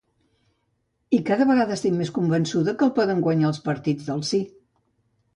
I 1.17 1.17
cada 1.25 1.45
vegada 1.49 1.75
estic 1.79 1.93
més 1.99 2.09
convençuda 2.15 2.73
que 2.79 2.87
el 2.87 2.93
poden 2.95 3.21
guanyar 3.27 3.51
els 3.51 3.61
partidaris 3.67 4.09
del 4.11 4.25
sí. 4.31 4.41